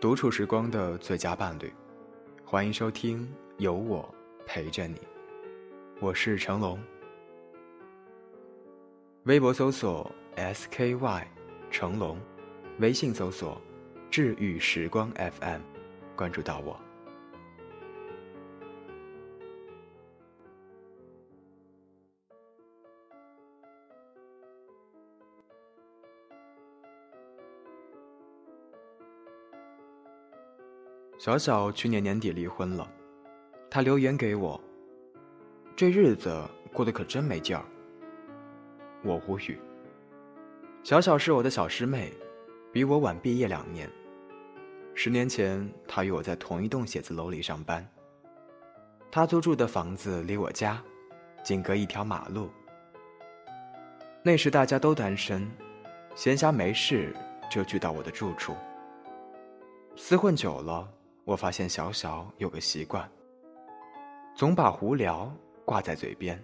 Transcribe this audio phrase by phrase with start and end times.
[0.00, 1.70] 独处时光的最佳伴侣，
[2.42, 4.08] 欢迎收听有我
[4.46, 4.98] 陪着你，
[6.00, 6.82] 我是成龙。
[9.24, 11.24] 微博搜索 SKY
[11.70, 12.18] 成龙，
[12.78, 13.60] 微信搜索
[14.10, 15.60] 治愈时光 FM，
[16.16, 16.80] 关注到我。
[31.20, 32.90] 小小去年年底离婚了，
[33.68, 34.58] 他留言给我
[35.76, 37.62] ：“这日子过得可真没劲儿。”
[39.04, 39.60] 我无语。
[40.82, 42.10] 小小是我的小师妹，
[42.72, 43.86] 比我晚毕业两年。
[44.94, 47.86] 十年前，她与我在同一栋写字楼里上班。
[49.12, 50.82] 她租住的房子离我家
[51.44, 52.48] 仅隔一条马路。
[54.22, 55.46] 那时大家都单身，
[56.14, 57.14] 闲暇没事
[57.50, 58.56] 就聚到我的住处。
[59.94, 60.90] 厮混久了。
[61.30, 63.08] 我发现小小有个习惯，
[64.34, 65.32] 总把无聊
[65.64, 66.36] 挂在嘴边。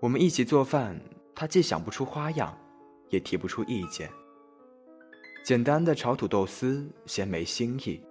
[0.00, 0.98] 我们一起做饭，
[1.34, 2.56] 他既想不出花样，
[3.10, 4.10] 也提不出意见。
[5.44, 8.02] 简单的炒土豆丝嫌没新意，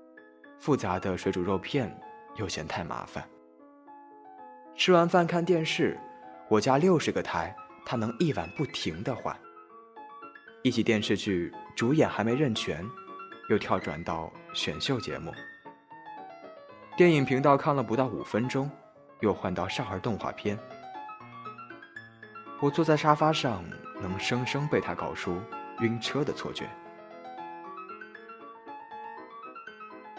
[0.59, 1.91] 复杂的水煮肉片
[2.35, 3.27] 又嫌太麻烦。
[4.75, 5.99] 吃完饭看电视，
[6.49, 9.35] 我家六十个台，他能一晚不停的换。
[10.61, 12.87] 一起电视剧主演还没认全。
[13.47, 15.31] 又跳转到选秀节目，
[16.97, 18.69] 电影频道看了不到五分钟，
[19.19, 20.57] 又换到少儿动画片。
[22.59, 23.63] 我坐在沙发上，
[24.01, 25.39] 能生生被他搞出
[25.81, 26.67] 晕车的错觉。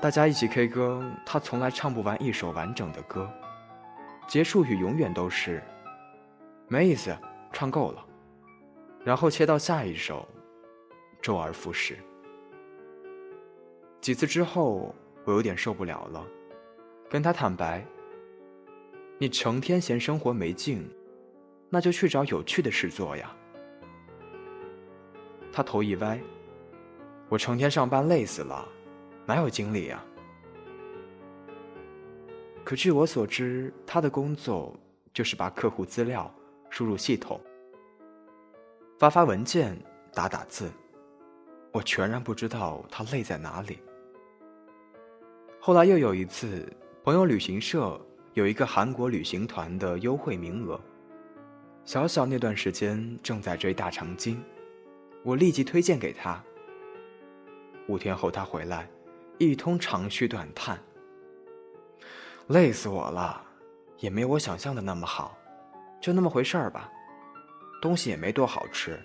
[0.01, 3.29] 大家一起 K 歌，他从来唱不完一首完整的歌，
[4.29, 5.61] 结束语永远都是
[6.69, 7.17] “没意思，
[7.53, 8.07] 唱够了”，
[9.03, 10.29] 然后切到下一首，
[11.21, 11.99] 周而复始。
[14.07, 16.25] 几次之后，我有点受不了了，
[17.11, 17.85] 跟他坦白
[19.19, 20.89] ：“你成天嫌生活没劲，
[21.69, 23.35] 那就去找有趣的事做呀。”
[25.51, 26.21] 他头一歪
[27.29, 28.65] ：“我成天上班累死了，
[29.27, 30.01] 哪有精力呀？”
[32.63, 34.73] 可据我所知，他的工作
[35.13, 36.33] 就是把客户资料
[36.71, 37.41] 输入系统，
[39.01, 39.77] 发发文件，
[40.13, 40.71] 打打字。
[41.73, 43.81] 我全然不知道他累在哪里。
[45.67, 46.65] 后来又有一次，
[47.03, 48.01] 朋友旅行社
[48.35, 50.81] 有一个韩国旅行团的优惠名额，
[51.85, 54.41] 小小那段时间正在追大长今，
[55.25, 56.41] 我立即推荐给他。
[57.89, 58.89] 五天后他回来，
[59.39, 60.79] 一通长吁短叹
[62.47, 63.43] ：“累死我了，
[63.99, 65.37] 也没我想象的那么好，
[66.01, 66.89] 就那么回事儿吧，
[67.83, 68.97] 东西也没多好吃，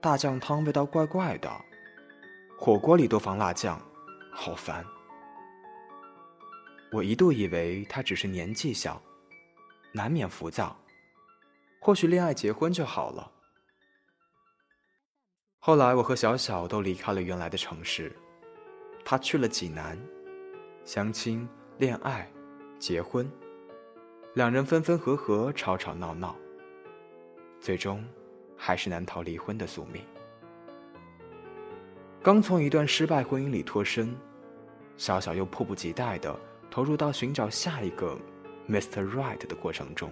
[0.00, 1.50] 大酱汤味道怪怪的，
[2.56, 3.82] 火锅里都放辣酱，
[4.30, 4.86] 好烦。”
[6.92, 9.00] 我一度以为他只是年纪小，
[9.92, 10.76] 难免浮躁，
[11.80, 13.32] 或许恋爱结婚就好了。
[15.58, 18.12] 后来我和小小都离开了原来的城市，
[19.06, 19.98] 他去了济南，
[20.84, 21.48] 相亲、
[21.78, 22.30] 恋爱、
[22.78, 23.26] 结婚，
[24.34, 26.36] 两人分分合合，吵吵闹闹，
[27.58, 28.04] 最终
[28.54, 30.04] 还是难逃离婚的宿命。
[32.22, 34.14] 刚从一段失败婚姻里脱身，
[34.98, 36.38] 小小又迫不及待的。
[36.72, 38.18] 投入到寻找下一个
[38.66, 39.06] Mr.
[39.06, 40.10] Right 的过程中，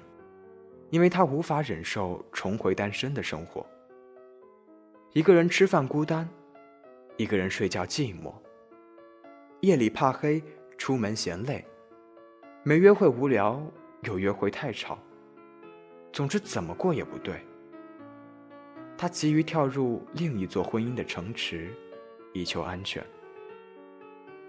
[0.91, 3.67] 因为他无法忍受重回单身的生活。
[5.15, 6.29] 一个人吃饭孤单，
[7.17, 8.35] 一个人睡觉寂寞。
[9.61, 10.43] 夜里怕黑，
[10.77, 11.65] 出门嫌累，
[12.63, 13.59] 没约会无聊，
[14.03, 14.99] 有约会太吵。
[16.13, 17.41] 总之怎么过也不对。
[18.99, 21.75] 他急于跳入另一座婚姻的城池，
[22.35, 23.03] 以求安全。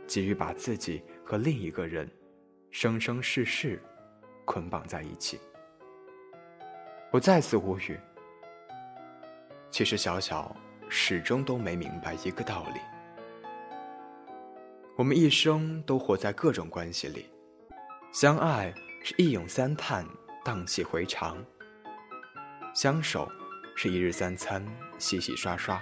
[0.05, 1.01] 急于把自己。
[1.31, 2.11] 和另一个人，
[2.71, 3.81] 生生世世
[4.43, 5.39] 捆绑在一起。
[7.09, 7.97] 我再次无语。
[9.69, 10.53] 其实小小
[10.89, 12.81] 始终都没明白一个道理：
[14.97, 17.29] 我们一生都活在各种关系里，
[18.11, 20.05] 相爱是一咏三叹，
[20.43, 21.37] 荡气回肠；
[22.75, 23.25] 相守
[23.73, 24.61] 是一日三餐，
[24.97, 25.81] 洗洗刷刷。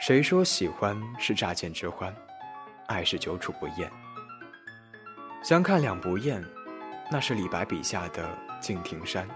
[0.00, 2.12] 谁说喜欢是乍见之欢？
[2.90, 3.88] 爱是久处不厌，
[5.44, 6.44] 相看两不厌，
[7.08, 9.28] 那是李白笔下的敬亭山。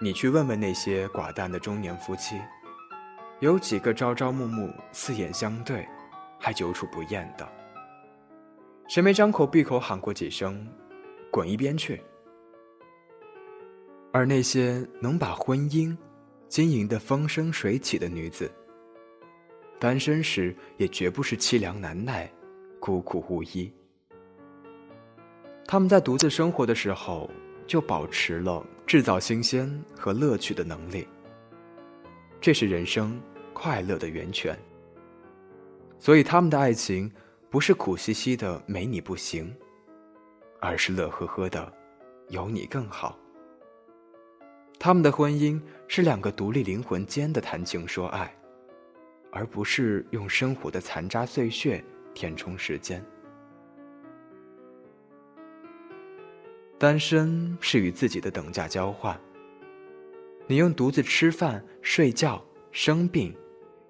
[0.00, 2.40] 你去问问那些寡淡的中年夫妻，
[3.40, 5.84] 有几个朝朝暮暮、四眼相对，
[6.38, 7.44] 还久处不厌的？
[8.86, 10.64] 谁没张口闭口喊过几声
[11.28, 12.00] “滚一边去”？
[14.14, 15.96] 而那些能把婚姻
[16.46, 18.48] 经营的风生水起的女子，
[19.80, 22.30] 单身时也绝不是凄凉难耐、
[22.78, 23.72] 孤苦无依。
[25.66, 27.30] 他们在独自生活的时候，
[27.66, 31.08] 就保持了制造新鲜和乐趣的能力。
[32.42, 33.18] 这是人生
[33.54, 34.54] 快乐的源泉。
[35.98, 37.10] 所以，他们的爱情
[37.48, 39.50] 不是苦兮兮的没你不行，
[40.60, 41.72] 而是乐呵呵的
[42.28, 43.18] 有你更好。
[44.78, 48.30] 他们的婚姻是两个独立灵魂间的谈情说爱。
[49.32, 51.84] 而不是用生活的残渣碎屑
[52.14, 53.04] 填充时间。
[56.78, 59.18] 单身是与自己的等价交换。
[60.46, 63.36] 你用独自吃饭、睡觉、生病，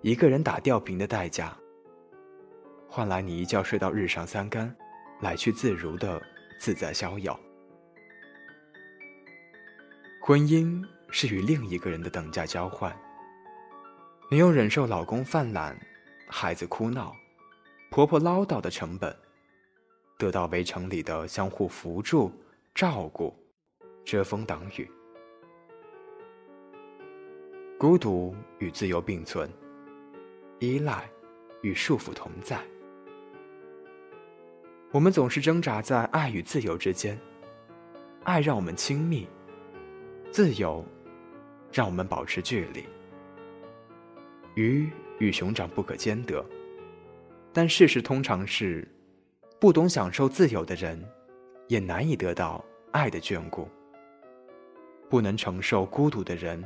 [0.02, 1.56] 一个人打吊瓶的代价，
[2.88, 4.75] 换来你一觉睡到日上三竿，
[5.20, 6.20] 来去自如的
[6.58, 7.38] 自在逍遥。
[10.20, 12.94] 婚姻是与另一个人的等价交换。
[14.32, 15.77] 你用忍受老公犯懒、
[16.29, 17.12] 孩子哭闹、
[17.91, 19.12] 婆婆唠叨的成本，
[20.17, 22.31] 得到围城里的相互扶助、
[22.73, 23.37] 照顾、
[24.05, 24.88] 遮风挡雨。
[27.77, 29.50] 孤独与自由并存，
[30.61, 31.11] 依赖
[31.62, 32.56] 与束缚同在。
[34.93, 37.19] 我们总是挣扎在爱与自由之间，
[38.23, 39.26] 爱让我们亲密，
[40.31, 40.85] 自由
[41.73, 42.87] 让我们保持距离。
[44.61, 46.45] 鱼与熊掌不可兼得，
[47.51, 48.87] 但事实通常是，
[49.59, 51.03] 不懂享受自由的人，
[51.67, 52.62] 也难以得到
[52.93, 53.67] 爱的眷顾；
[55.09, 56.62] 不能承受孤独的人，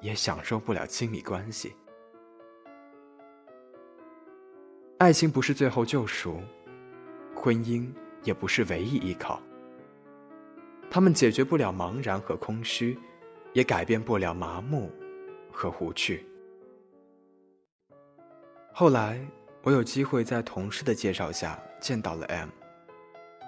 [0.00, 1.74] 也享受不了亲密关系。
[4.96, 6.40] 爱情不是最后救赎，
[7.34, 7.86] 婚姻
[8.22, 9.38] 也不是唯一依靠。
[10.88, 12.98] 他们解决不了茫然和空虚，
[13.52, 14.90] 也改变不了麻木
[15.52, 16.24] 和无趣。
[18.76, 19.24] 后来，
[19.62, 22.48] 我有机会在同事的介绍下见到了 M，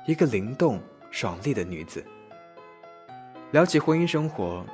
[0.06, 0.80] 一个灵动
[1.10, 2.06] 爽利的女子。
[3.50, 4.64] 聊起婚姻生活，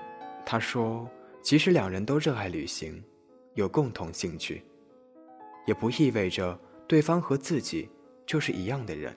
[0.45, 1.09] 她说
[1.41, 3.03] ：“即使两人都热爱旅行，
[3.55, 4.63] 有共同兴趣，
[5.67, 7.89] 也不意味着对方和自己
[8.27, 9.17] 就是一样的人。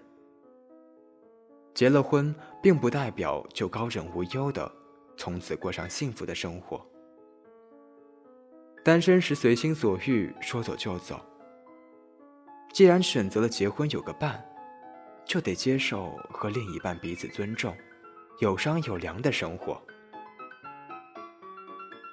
[1.74, 2.34] 结了婚，
[2.64, 4.72] 并不代表就高枕无忧的
[5.18, 6.80] 从此过上幸福的生活。”
[8.86, 11.20] 单身时随心所欲，说走就走。
[12.72, 14.40] 既然选择了结婚有个伴，
[15.26, 17.76] 就得接受和另一半彼此尊重、
[18.42, 19.82] 有商有量的生活。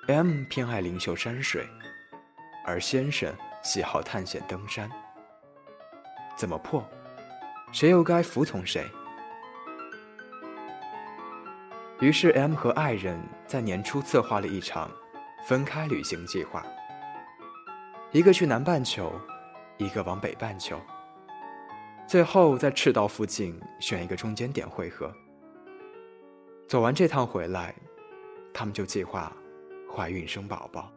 [0.09, 1.69] M 偏爱灵秀山水，
[2.65, 3.31] 而先生
[3.63, 4.91] 喜好探险登山。
[6.37, 6.83] 怎么破，
[7.71, 8.83] 谁又该服从谁？
[12.01, 14.91] 于是 M 和爱人在年初策划了一场。
[15.45, 16.65] 分开旅行计划，
[18.13, 19.13] 一个去南半球，
[19.77, 20.81] 一个往北半球。
[22.07, 25.13] 最后在赤道附近选一个中间点汇合。
[26.69, 27.75] 走完这趟回来，
[28.55, 29.33] 他们就计划
[29.93, 30.89] 怀孕生宝宝。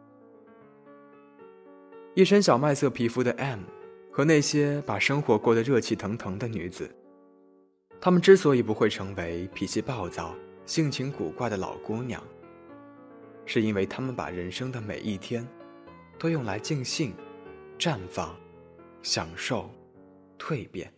[2.14, 3.60] 一身小麦色皮肤的 M
[4.12, 6.88] 和那些把生活过得热气腾腾的女子，
[8.00, 10.34] 她们之所以不会成为脾气暴躁、
[10.66, 12.22] 性情古怪的老姑娘。
[13.46, 15.46] 是因为他们把人生的每一天，
[16.18, 17.14] 都用来尽兴、
[17.78, 18.36] 绽放、
[19.02, 19.70] 享受、
[20.36, 20.92] 蜕变。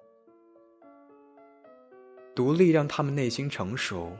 [2.34, 4.16] 独立让他们内心成熟，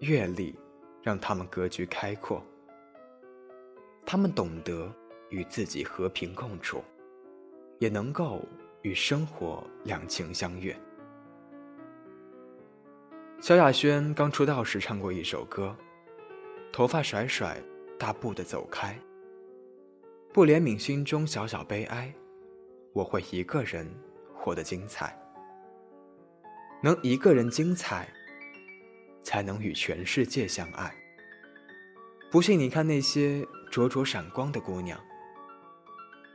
[0.00, 0.58] 阅历
[1.02, 2.44] 让他们格局开阔。
[4.04, 4.92] 他们懂得
[5.30, 6.82] 与自己和平共处，
[7.78, 8.42] 也能够
[8.82, 10.76] 与生活两情相悦。
[13.40, 15.76] 萧亚轩刚出道时唱过一首歌。
[16.72, 17.60] 头发甩甩，
[17.98, 18.96] 大步的走开。
[20.32, 22.12] 不怜悯心中小小悲哀，
[22.92, 23.88] 我会一个人
[24.34, 25.18] 活得精彩。
[26.82, 28.08] 能一个人精彩，
[29.22, 30.94] 才能与全世界相爱。
[32.30, 35.00] 不信你看那些灼灼闪光的姑娘。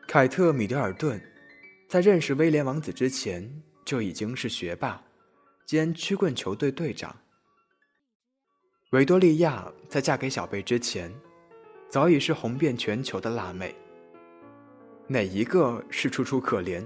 [0.08, 1.22] 凯特·米德尔顿，
[1.88, 3.50] 在认识威廉王子之前
[3.86, 5.02] 就已经是学霸，
[5.66, 7.16] 兼曲棍球队队长。
[8.94, 11.12] 维多利亚在嫁给小贝之前，
[11.90, 13.74] 早已是红遍全球的辣妹。
[15.08, 16.86] 哪一个是楚楚可怜，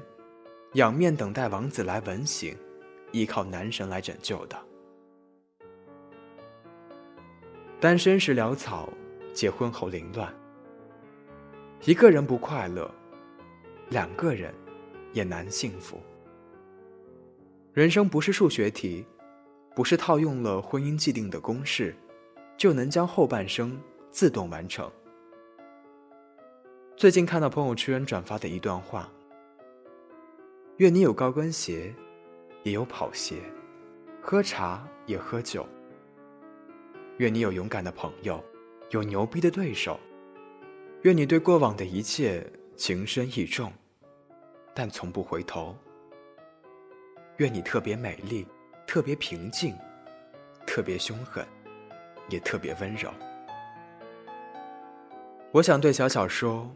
[0.75, 2.55] 仰面等待王子来吻醒，
[3.11, 4.57] 依靠男神来拯救的？
[7.77, 8.87] 单身时潦草，
[9.33, 10.33] 结婚后凌乱。
[11.83, 12.89] 一个人不快乐，
[13.89, 14.53] 两个人
[15.11, 16.01] 也难幸福。
[17.73, 19.05] 人生不是数学题。
[19.77, 21.95] 不是套用了婚姻既定的公式，
[22.57, 23.79] 就能将后半生
[24.09, 24.91] 自动完成。
[26.95, 29.07] 最近看到朋友圈转发的一段话：
[30.77, 31.93] 愿你有高跟鞋，
[32.63, 33.35] 也有跑鞋，
[34.19, 35.63] 喝茶也喝酒。
[37.17, 38.43] 愿你有勇敢的朋友，
[38.89, 39.99] 有牛逼的对手。
[41.03, 42.43] 愿你对过往的一切
[42.75, 43.71] 情深意重，
[44.73, 45.77] 但从不回头。
[47.37, 48.43] 愿你特别美丽，
[48.87, 49.77] 特别平静，
[50.65, 51.45] 特别凶狠，
[52.29, 53.11] 也特别温柔。
[55.51, 56.73] 我想对小小说：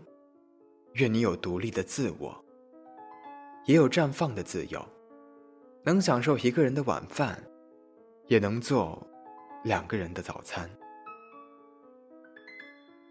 [0.95, 2.45] 愿你有独立的自我，
[3.65, 4.85] 也有绽放的自由，
[5.83, 7.41] 能享受一个人的晚饭，
[8.27, 9.01] 也能做
[9.63, 10.69] 两个人的早餐。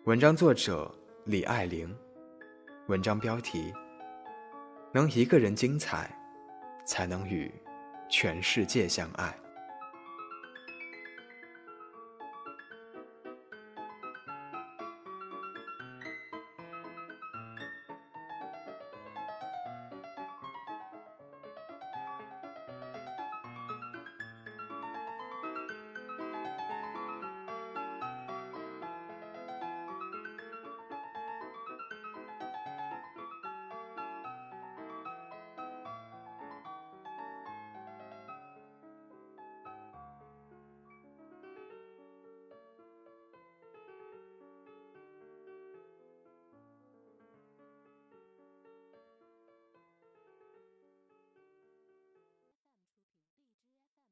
[0.05, 1.97] 文章作者李爱玲，
[2.89, 3.73] 文章标题：
[4.93, 6.15] 能一个人精彩。
[6.87, 7.53] 才能与
[8.11, 9.35] 全世界相爱。